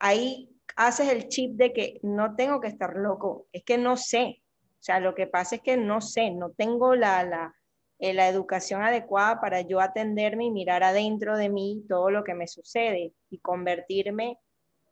[0.00, 4.42] ahí haces el chip de que no tengo que estar loco, es que no sé.
[4.80, 7.54] O sea, lo que pasa es que no sé, no tengo la, la,
[7.98, 12.34] eh, la educación adecuada para yo atenderme y mirar adentro de mí todo lo que
[12.34, 14.38] me sucede y convertirme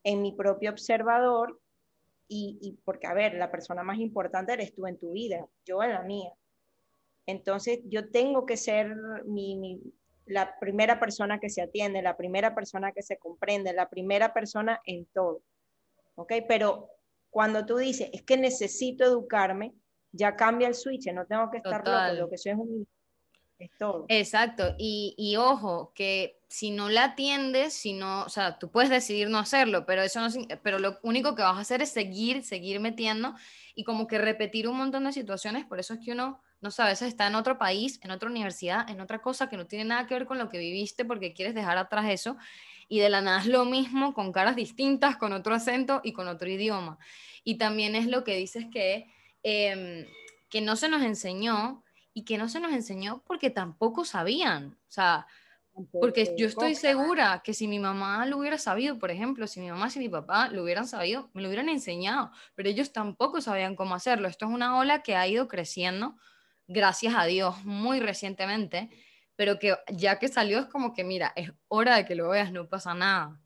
[0.03, 1.61] en mi propio observador
[2.29, 5.83] y, y, porque, a ver, la persona más importante eres tú en tu vida, yo
[5.83, 6.33] en la mía.
[7.27, 9.81] Entonces, yo tengo que ser mi, mi,
[10.27, 14.81] la primera persona que se atiende, la primera persona que se comprende, la primera persona
[14.85, 15.43] en todo.
[16.17, 16.33] ¿Ok?
[16.49, 16.91] Pero
[17.31, 19.75] cuando tú dices, es que necesito educarme,
[20.13, 22.87] ya cambia el switch, no tengo que estar loco, lo que soy es un
[23.59, 24.07] es todo.
[24.09, 28.91] Exacto, y, y, ojo, que si no la atiendes, si no, o sea, tú puedes
[28.91, 30.29] decidir no hacerlo, pero eso no,
[30.63, 33.35] pero lo único que vas a hacer es seguir, seguir metiendo
[33.75, 36.91] y como que repetir un montón de situaciones, por eso es que uno, no sabe,
[36.91, 39.85] a veces está en otro país, en otra universidad, en otra cosa que no tiene
[39.85, 42.37] nada que ver con lo que viviste porque quieres dejar atrás eso
[42.89, 46.29] y de la nada es lo mismo con caras distintas, con otro acento y con
[46.29, 46.99] otro idioma.
[47.43, 49.13] Y también es lo que dices que,
[49.43, 50.07] eh,
[50.51, 51.83] que no se nos enseñó
[52.15, 54.79] y que no se nos enseñó porque tampoco sabían.
[54.89, 55.27] O sea,
[56.01, 59.69] porque yo estoy segura que si mi mamá lo hubiera sabido, por ejemplo, si mi
[59.69, 63.75] mamá y mi papá lo hubieran sabido, me lo hubieran enseñado, pero ellos tampoco sabían
[63.75, 64.29] cómo hacerlo.
[64.29, 66.15] Esto es una ola que ha ido creciendo,
[66.69, 68.89] gracias a Dios, muy recientemente,
[69.35, 72.53] pero que ya que salió es como que, mira, es hora de que lo veas,
[72.53, 73.41] no pasa nada.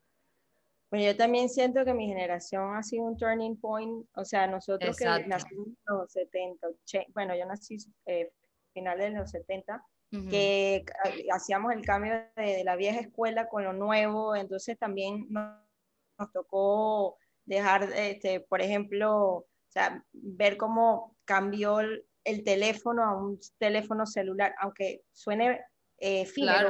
[0.91, 4.97] Bueno, yo también siento que mi generación ha sido un turning point, o sea, nosotros
[4.97, 6.67] que nacimos en los 70,
[7.15, 7.77] bueno, yo nací
[8.07, 8.33] eh,
[8.79, 9.85] finales de los 70,
[10.31, 10.85] que
[11.33, 17.85] hacíamos el cambio de, la vieja escuela con lo nuevo, entonces también nos, tocó dejar,
[17.95, 22.05] este, por ejemplo, o sea, ver cómo cambió el,
[22.45, 25.63] teléfono a un teléfono celular, aunque suene
[25.99, 26.29] eh,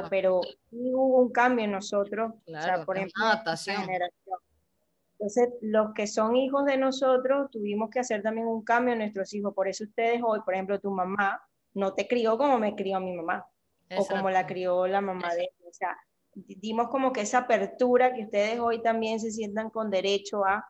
[0.09, 0.41] pero
[0.71, 3.83] hubo un cambio en nosotros, o sea, por ejemplo, adaptación.
[5.19, 9.33] Entonces, los que son hijos de nosotros, tuvimos que hacer también un cambio en nuestros
[9.33, 9.53] hijos.
[9.53, 11.41] Por eso ustedes hoy, por ejemplo, tu mamá,
[11.79, 13.47] no te crió como me crió mi mamá
[13.97, 15.69] o como la crió la mamá de ella.
[15.69, 15.97] O sea,
[16.35, 20.65] dimos como que esa apertura que ustedes hoy también se sientan con derecho a,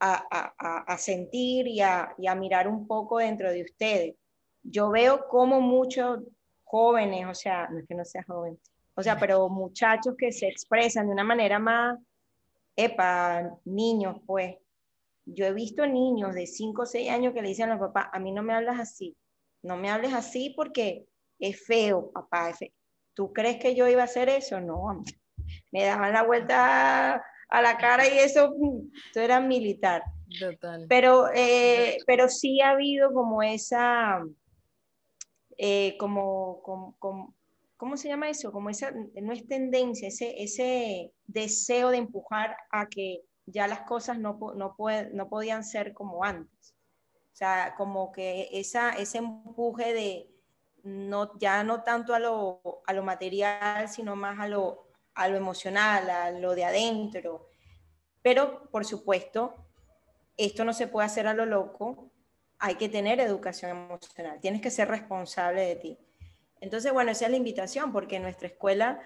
[0.00, 1.80] a, a, a sentir y, y
[2.26, 4.14] a, mirar un poco dentro de ustedes.
[4.62, 6.20] Yo veo como muchos
[6.64, 8.58] jóvenes, o sea, no es que no sea joven,
[8.94, 11.98] o sea, pero muchachos que se expresan de una manera más,
[12.76, 14.56] epa, niños, pues.
[15.26, 18.08] Yo he visto niños de 5 o 6 años que le dicen a los papás,
[18.12, 19.16] a mí no me hablas así,
[19.64, 21.06] no me hables así porque
[21.38, 22.52] es feo, papá.
[23.14, 24.60] ¿Tú crees que yo iba a hacer eso?
[24.60, 25.02] No,
[25.72, 27.14] me daban la vuelta
[27.48, 28.54] a la cara y eso,
[29.10, 30.04] eso era militar.
[30.38, 30.86] Total.
[30.88, 34.22] Pero, eh, pero sí ha habido como esa,
[35.56, 36.60] eh, como,
[36.98, 37.34] como,
[37.76, 38.52] ¿cómo se llama eso?
[38.52, 44.18] Como esa, no es tendencia, ese, ese deseo de empujar a que ya las cosas
[44.18, 44.76] no, no,
[45.12, 46.73] no podían ser como antes.
[47.34, 50.30] O sea, como que esa, ese empuje de
[50.84, 55.36] no, ya no tanto a lo, a lo material, sino más a lo, a lo
[55.36, 57.48] emocional, a lo de adentro.
[58.22, 59.52] Pero, por supuesto,
[60.36, 62.08] esto no se puede hacer a lo loco,
[62.60, 65.98] hay que tener educación emocional, tienes que ser responsable de ti.
[66.60, 69.00] Entonces, bueno, esa es la invitación, porque en nuestra escuela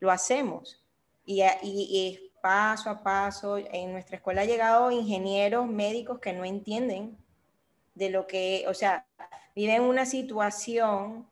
[0.00, 0.82] lo hacemos
[1.26, 3.58] y, y, es paso a paso.
[3.58, 7.22] En nuestra escuela ha llegado ingenieros médicos que no entienden
[7.94, 9.06] de lo que, o sea,
[9.54, 11.28] viven una situación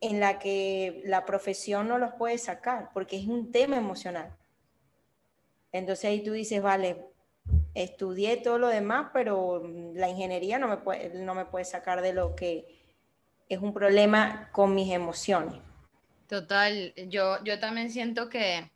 [0.00, 4.36] en la que la profesión no los puede sacar, porque es un tema emocional.
[5.70, 7.06] Entonces ahí tú dices, vale,
[7.74, 9.62] estudié todo lo demás, pero
[9.94, 12.66] la ingeniería no me puede, no me puede sacar de lo que
[13.48, 15.60] es un problema con mis emociones.
[16.28, 18.70] Total, yo, yo también siento que,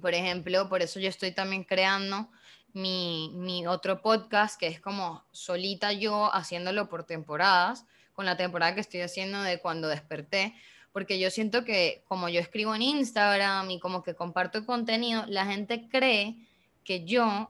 [0.00, 2.30] por ejemplo, por eso yo estoy también creando
[2.74, 8.80] mi, otro podcast, que es como solita yo haciéndolo por temporadas, con la temporada que
[8.80, 10.54] estoy haciendo de cuando desperté,
[10.92, 15.46] porque yo siento que como yo escribo en Instagram y como que comparto contenido, la
[15.46, 16.36] gente cree
[16.84, 17.48] que yo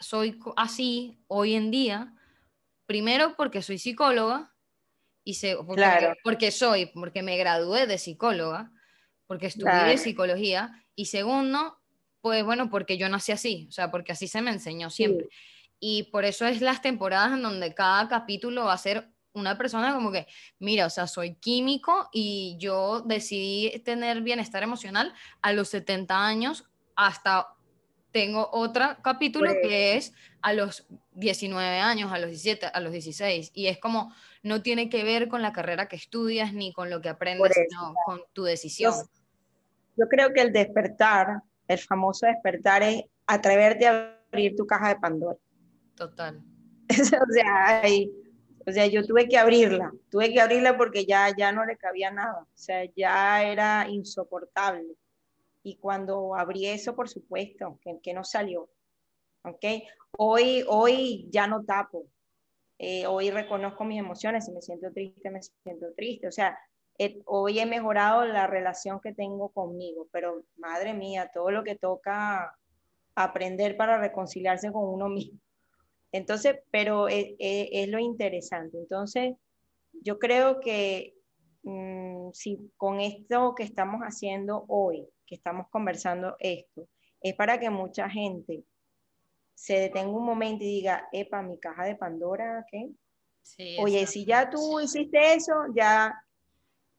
[0.00, 2.12] soy así hoy en día,
[2.86, 4.52] primero porque soy psicóloga,
[5.24, 8.72] y se, porque, porque soy, porque me gradué de psicóloga,
[9.28, 11.78] porque estudié psicología, y segundo,
[12.22, 15.28] pues bueno, porque yo nací así, o sea, porque así se me enseñó siempre.
[15.78, 19.92] Y por eso es las temporadas en donde cada capítulo va a ser una persona
[19.94, 20.26] como que,
[20.58, 26.64] mira, o sea, soy químico y yo decidí tener bienestar emocional a los 70 años
[26.96, 27.48] hasta
[28.12, 33.50] tengo otro capítulo que es a los 19 años, a los 17, a los 16
[33.54, 37.00] y es como no tiene que ver con la carrera que estudias ni con lo
[37.00, 38.92] que aprendes, sino con tu decisión.
[39.96, 45.00] Yo, creo que el despertar, el famoso despertar es atreverte a abrir tu caja de
[45.00, 45.38] Pandora.
[45.94, 46.42] Total.
[46.88, 47.82] o sea,
[48.66, 52.10] o sea, yo tuve que abrirla, tuve que abrirla porque ya, ya no le cabía
[52.10, 54.96] nada, o sea, ya era insoportable.
[55.64, 58.68] Y cuando abrí eso, por supuesto, que, que no salió.
[59.44, 59.64] ¿Ok?
[60.18, 62.06] Hoy, hoy ya no tapo.
[62.78, 66.26] Eh, hoy reconozco mis emociones, si me siento triste, me siento triste.
[66.26, 66.58] O sea,
[67.26, 72.56] hoy he mejorado la relación que tengo conmigo, pero madre mía, todo lo que toca
[73.14, 75.38] aprender para reconciliarse con uno mismo.
[76.12, 78.78] Entonces, pero es, es, lo interesante.
[78.78, 79.34] Entonces,
[79.92, 81.14] yo creo que
[81.62, 86.86] mm, si con esto que estamos haciendo hoy, que estamos conversando esto,
[87.22, 88.64] es para que mucha gente
[89.54, 92.90] se detenga un momento y diga, epa, mi caja de Pandora, ¿qué?
[93.80, 96.14] Oye, si ya tú hiciste eso, ya,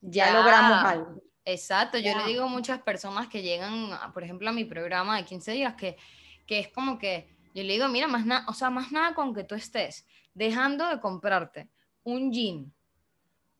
[0.03, 1.21] ya, logramos algo.
[1.45, 5.25] Exacto, yo le digo a muchas personas que llegan, por ejemplo, a mi programa de
[5.25, 5.97] 15 días, que,
[6.45, 9.33] que es como que yo le digo, mira, más nada, o sea, más nada con
[9.33, 11.69] que tú estés dejando de comprarte
[12.03, 12.73] un jean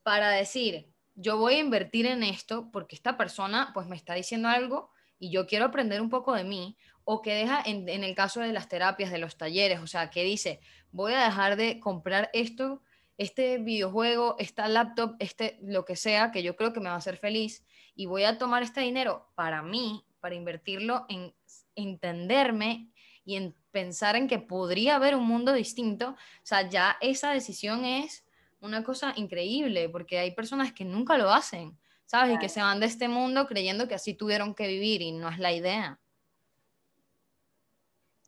[0.02, 4.50] para decir, yo voy a invertir en esto porque esta persona pues me está diciendo
[4.50, 8.16] algo y yo quiero aprender un poco de mí, o que deja en, en, el
[8.16, 10.60] caso de las terapias, de los talleres, o sea, que dice,
[10.92, 12.82] voy a dejar de comprar esto,
[13.18, 16.98] este videojuego, esta laptop, este lo que sea, que yo creo que me va a
[16.98, 17.64] hacer feliz,
[17.96, 21.34] y voy a tomar este dinero para mí, para invertirlo en
[21.76, 22.92] entenderme
[23.26, 27.86] y en pensar en que podría haber un mundo distinto, o sea, ya esa decisión
[27.86, 28.26] es
[28.60, 32.36] una cosa increíble, porque hay personas que nunca lo hacen, ¿sabes?
[32.36, 35.30] Y que se van de este mundo creyendo que así tuvieron que vivir y no
[35.30, 36.00] es la idea.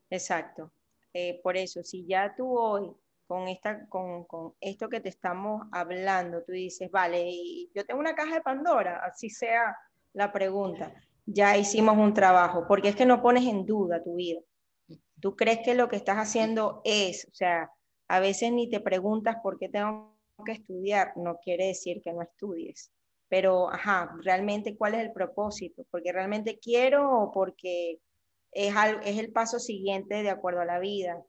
[0.10, 0.72] Exacto.
[1.14, 2.92] Eh, por eso, si ya tú hoy,
[3.28, 7.30] con, esta, con, con, esto que te estamos hablando, tú dices, vale,
[7.74, 9.76] yo tengo una caja de Pandora, así sea
[10.14, 10.94] la pregunta,
[11.26, 14.42] ya hicimos un trabajo, porque es que no pones en duda tu vida.
[15.20, 17.72] Tú crees que lo que estás haciendo es, o sea,
[18.08, 22.22] a veces ni te preguntas por qué tengo que estudiar, no quiere decir que no
[22.22, 22.92] estudies,
[23.28, 28.00] pero, ajá, realmente cuál es el propósito, porque realmente quiero o porque
[28.52, 31.22] es, es el paso siguiente de acuerdo a la vida.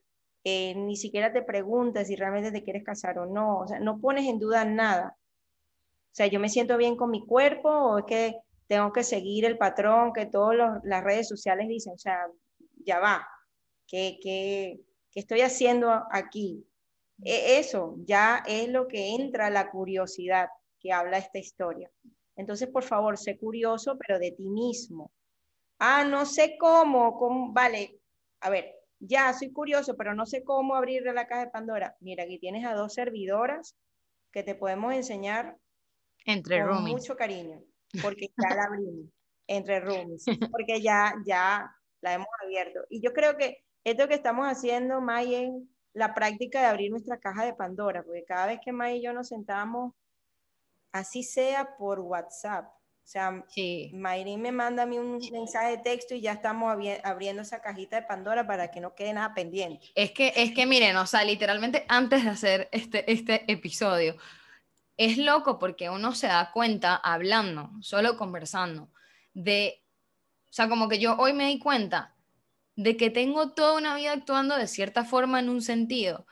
[0.77, 4.27] Ni siquiera te preguntas si realmente te quieres casar o no, o sea, no pones
[4.29, 5.17] en duda nada.
[5.19, 8.37] O sea, yo me siento bien con mi cuerpo o es que
[8.69, 12.27] tengo que seguir el patrón que todas las redes sociales dicen, o sea,
[12.85, 13.27] ya va,
[13.89, 14.81] ¿qué, qué,
[15.11, 16.65] qué estoy haciendo aquí?
[17.25, 21.91] E, eso ya es lo que entra la curiosidad que habla esta historia.
[22.37, 25.11] Entonces, por favor, sé curioso, pero de ti mismo.
[25.79, 27.99] Ah, no sé cómo, cómo, vale,
[28.41, 28.75] a ver,
[29.07, 31.97] ya soy curioso, pero no sé cómo abrirle la caja de Pandora.
[32.01, 33.77] Mira, aquí tienes a dos servidoras
[34.33, 35.57] que te podemos enseñar
[36.25, 37.63] entre con mucho cariño,
[38.03, 39.11] porque ya la abrimos
[39.47, 42.81] entre rooms, porque ya, ya la hemos abierto.
[42.91, 47.45] Y yo creo que esto que estamos haciendo, Mayen, la práctica de abrir nuestra caja
[47.45, 49.95] de Pandora, porque cada vez que May y yo nos sentamos,
[50.93, 52.67] así sea por WhatsApp,
[53.07, 53.93] o sea, sí.
[53.95, 58.01] Mayrin me manda a mí un mensaje de texto y ya estamos abriendo esa cajita
[58.01, 59.87] de Pandora para que no quede nada pendiente.
[59.95, 64.17] Es que, es que miren, o sea, literalmente antes de hacer este, este episodio,
[64.97, 68.91] es loco porque uno se da cuenta hablando, solo conversando,
[69.35, 69.85] de,
[70.51, 72.17] o sea, como que yo hoy me di cuenta
[72.75, 76.27] de que tengo toda una vida actuando de cierta forma en un sentido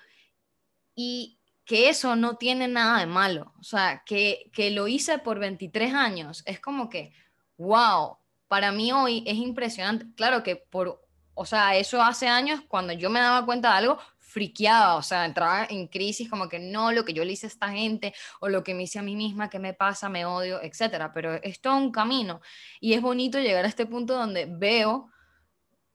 [0.96, 1.33] y
[1.64, 3.54] que eso no tiene nada de malo.
[3.58, 6.42] O sea, que, que lo hice por 23 años.
[6.46, 7.12] Es como que,
[7.56, 10.06] wow, para mí hoy es impresionante.
[10.14, 11.02] Claro que por,
[11.34, 15.24] o sea, eso hace años cuando yo me daba cuenta de algo, friqueaba, o sea,
[15.24, 18.48] entraba en crisis como que no, lo que yo le hice a esta gente o
[18.48, 21.12] lo que me hice a mí misma, que me pasa, me odio, etcétera.
[21.14, 22.40] Pero es todo un camino
[22.80, 25.10] y es bonito llegar a este punto donde veo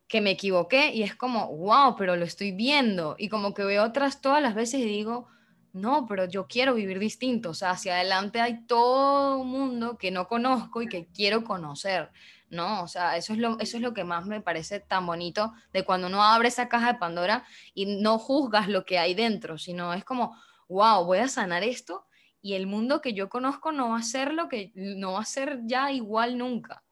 [0.08, 3.16] que me equivoqué y es como, wow, pero lo estoy viendo.
[3.20, 5.28] Y como que veo otras todas las veces y digo,
[5.74, 7.52] no, pero yo quiero vivir distinto.
[7.52, 12.12] O sea, hacia adelante hay todo un mundo que no conozco y que quiero conocer.
[12.50, 12.84] ¿no?
[12.84, 15.86] O sea, eso es, lo, eso es lo que más me parece tan bonito de
[15.86, 19.94] cuando uno abre esa caja de Pandora y no juzgas lo que hay dentro, sino
[19.94, 20.36] es como,
[20.68, 22.08] wow, voy a sanar esto
[22.42, 25.26] y el mundo que yo conozco no va a ser lo que, no va a
[25.26, 26.84] ser ya igual nunca.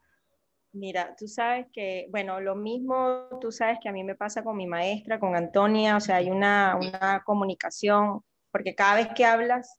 [0.72, 4.56] Mira, tú sabes que, bueno, lo mismo, tú sabes que a mí me pasa con
[4.56, 8.22] mi maestra, con Antonia, o sea, hay una, una comunicación,
[8.58, 9.78] porque cada vez que hablas,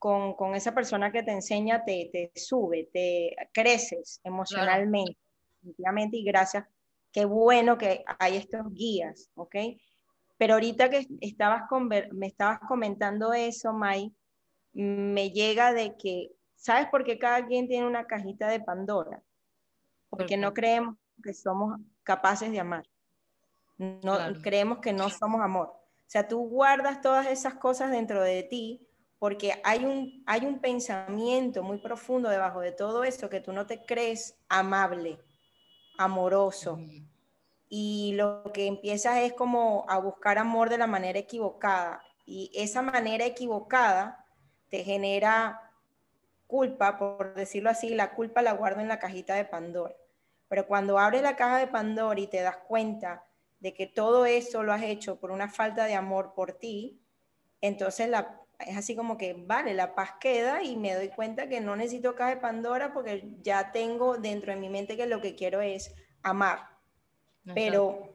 [0.00, 5.16] con, con, esa persona que te enseña, te, te sube, te creces emocionalmente,
[5.62, 6.66] y gracias,
[7.12, 9.54] qué bueno que hay estos guías, ¿ok?
[10.38, 11.62] Pero ahorita que estabas
[12.10, 14.12] me estabas comentando eso, May,
[14.72, 19.22] me llega de que, ¿sabes por qué cada quien tiene una cajita de Pandora?
[20.10, 22.82] Porque no creemos que somos capaces de amar.
[23.78, 25.85] No creemos que no somos amor.
[26.06, 28.86] O sea, tú guardas todas esas cosas dentro de ti
[29.18, 33.66] porque hay un, hay un pensamiento muy profundo debajo de todo eso que tú no
[33.66, 35.18] te crees amable,
[35.98, 36.78] amoroso.
[37.68, 42.02] Y lo que empiezas es como a buscar amor de la manera equivocada.
[42.24, 44.24] Y esa manera equivocada
[44.70, 45.72] te genera
[46.46, 49.94] culpa, por decirlo así, la culpa la guardo en la cajita de Pandora.
[50.48, 53.24] Pero cuando abres la caja de Pandora y te das cuenta
[53.60, 57.00] de que todo eso lo has hecho por una falta de amor por ti,
[57.60, 61.60] entonces la, es así como que, vale, la paz queda y me doy cuenta que
[61.60, 65.34] no necesito caja de Pandora porque ya tengo dentro de mi mente que lo que
[65.34, 66.70] quiero es amar.
[67.54, 68.12] Pero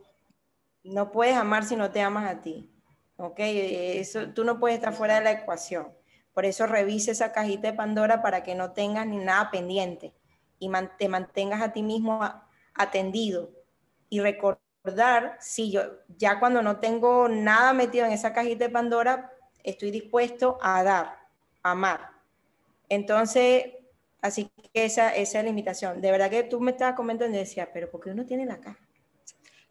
[0.83, 2.69] no puedes amar si no te amas a ti.
[3.17, 3.39] ¿Ok?
[3.39, 5.93] Eso, tú no puedes estar fuera de la ecuación.
[6.33, 10.13] Por eso revise esa cajita de Pandora para que no tengas ni nada pendiente
[10.59, 12.19] y te mantengas a ti mismo
[12.73, 13.51] atendido
[14.09, 14.19] y
[14.83, 15.81] recordar, si yo
[16.17, 19.31] ya cuando no tengo nada metido en esa cajita de Pandora,
[19.63, 21.19] estoy dispuesto a dar,
[21.63, 22.09] a amar.
[22.89, 23.65] Entonces,
[24.21, 26.01] así que esa, esa es la invitación.
[26.01, 28.59] De verdad que tú me estabas comentando y decía, pero ¿por qué uno tiene la
[28.59, 28.79] caja?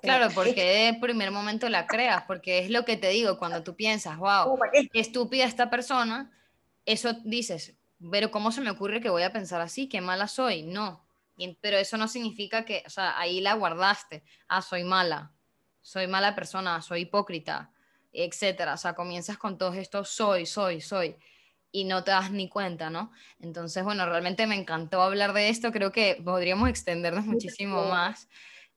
[0.00, 3.76] Claro, porque de primer momento la creas, porque es lo que te digo, cuando tú
[3.76, 6.32] piensas, wow, qué estúpida esta persona,
[6.86, 7.76] eso dices,
[8.10, 9.88] pero ¿cómo se me ocurre que voy a pensar así?
[9.90, 10.62] ¿Qué mala soy?
[10.62, 11.04] No.
[11.60, 14.22] Pero eso no significa que, o sea, ahí la guardaste.
[14.48, 15.32] Ah, soy mala,
[15.80, 17.72] soy mala persona, soy hipócrita,
[18.12, 18.74] etcétera.
[18.74, 21.16] O sea, comienzas con todo esto, soy, soy, soy,
[21.72, 23.12] y no te das ni cuenta, ¿no?
[23.38, 25.72] Entonces, bueno, realmente me encantó hablar de esto.
[25.72, 28.28] Creo que podríamos extendernos muchísimo más.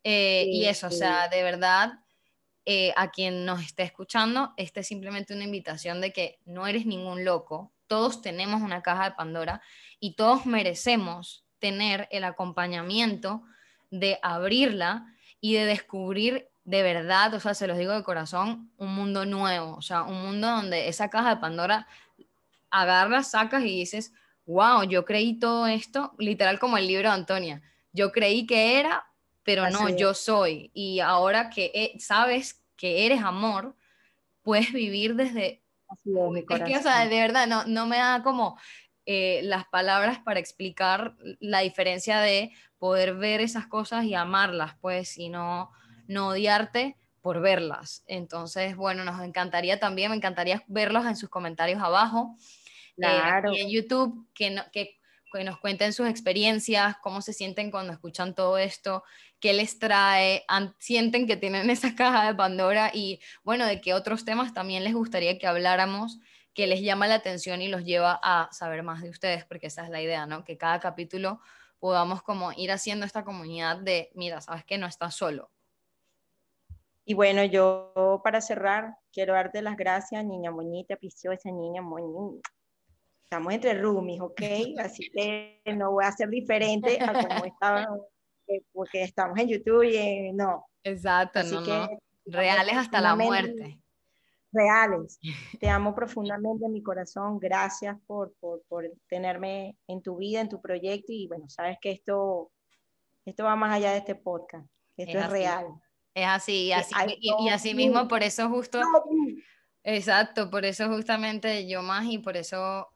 [0.04, 2.00] Eh, y eso, o sea, de verdad,
[2.66, 6.86] eh, a quien nos esté escuchando, este es simplemente una invitación de que no eres
[6.86, 9.62] ningún loco, todos tenemos una caja de Pandora
[10.00, 13.42] y todos merecemos tener el acompañamiento
[13.90, 18.94] de abrirla y de descubrir de verdad, o sea, se los digo de corazón, un
[18.94, 21.88] mundo nuevo, o sea, un mundo donde esa caja de Pandora
[22.70, 24.12] agarras, sacas y dices,
[24.46, 27.62] wow, yo creí todo esto, literal como el libro de Antonia,
[27.94, 29.06] yo creí que era,
[29.44, 30.70] pero no, yo soy.
[30.74, 33.74] Y ahora que eh, sabes que eres amor,
[34.42, 38.58] puedes vivir desde es, que, o sea, de verdad, no, no me da como
[39.06, 45.18] eh, las palabras para explicar la diferencia de poder ver esas cosas y amarlas, pues,
[45.18, 45.72] y no,
[46.08, 48.04] no odiarte por verlas.
[48.08, 52.36] Entonces, bueno, nos encantaría también, me encantaría verlos en sus comentarios abajo.
[52.98, 53.54] Eh, claro.
[53.54, 55.00] y en YouTube, que, que,
[55.32, 59.04] que, nos cuenten sus experiencias, cómo se sienten cuando escuchan todo esto,
[59.40, 60.46] qué les trae,
[60.80, 64.94] sienten que tienen esa caja de Pandora y bueno, de qué otros temas también les
[64.94, 66.20] gustaría que habláramos
[66.54, 69.84] que les llama la atención y los lleva a saber más de ustedes, porque esa
[69.84, 70.44] es la idea, ¿no?
[70.44, 71.40] Que cada capítulo
[71.80, 75.50] podamos como ir haciendo esta comunidad de, mira, sabes que no estás solo.
[77.06, 82.50] Y bueno, yo para cerrar, quiero darte las gracias, niña bonita, preciosa, niña bonita.
[83.24, 84.42] Estamos entre roomies, ¿ok?
[84.80, 87.88] Así que no voy a ser diferente a como estaba
[88.72, 90.66] porque estamos en YouTube y no.
[90.84, 91.90] Exacto, no, no.
[92.26, 93.83] Reales hasta la muerte.
[94.54, 95.20] Reales.
[95.60, 97.40] Te amo profundamente en mi corazón.
[97.40, 101.12] Gracias por, por, por, tenerme en tu vida, en tu proyecto.
[101.12, 102.52] Y bueno, sabes que esto,
[103.26, 104.68] esto va más allá de este podcast.
[104.96, 105.66] Esto es, real.
[106.14, 108.80] Es así, y así, y, así mismo, por eso justo.
[109.84, 112.88] Exacto, por eso justamente yo más y por eso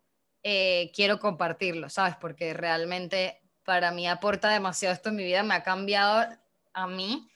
[0.44, 2.16] eh, quiero compartirlo, ¿sabes?
[2.16, 6.26] Porque realmente para mí aporta demasiado esto en mi vida, me ha cambiado
[6.74, 7.28] a mí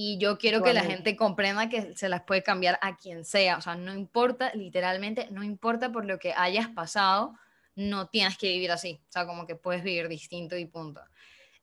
[0.00, 3.56] y yo quiero que la gente comprenda que se las puede cambiar a quien sea,
[3.56, 7.34] o sea, no importa, literalmente, no importa por lo que hayas pasado,
[7.74, 11.00] no tienes que vivir así, o sea, como que puedes vivir distinto y punto.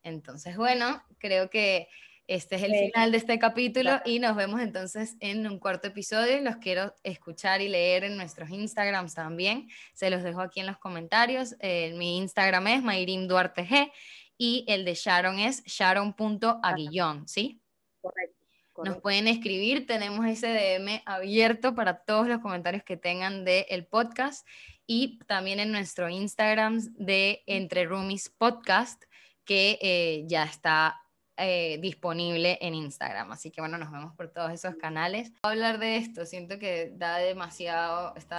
[0.03, 1.88] Entonces, bueno, creo que
[2.27, 6.41] este es el final de este capítulo y nos vemos entonces en un cuarto episodio.
[6.41, 9.69] Los quiero escuchar y leer en nuestros Instagrams también.
[9.93, 11.55] Se los dejo aquí en los comentarios.
[11.61, 13.91] Eh, mi Instagram es Mayrim Duarte G
[14.38, 17.61] y el de Sharon es sharon.aguillón, ¿sí?
[18.05, 23.85] Correcto, Nos pueden escribir, tenemos ese DM abierto para todos los comentarios que tengan del
[23.87, 24.47] podcast
[24.85, 29.03] y también en nuestro Instagram de Entre Roomies Podcast
[29.45, 31.01] que eh, ya está
[31.37, 33.31] eh, disponible en Instagram.
[33.31, 35.31] Así que bueno, nos vemos por todos esos canales.
[35.43, 38.33] Hablar de esto, siento que da demasiado, está